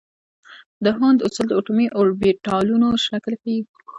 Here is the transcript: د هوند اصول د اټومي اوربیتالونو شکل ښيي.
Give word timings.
د 0.83 0.85
هوند 0.97 1.23
اصول 1.27 1.45
د 1.49 1.53
اټومي 1.59 1.87
اوربیتالونو 1.97 2.87
شکل 3.07 3.33
ښيي. 3.41 3.59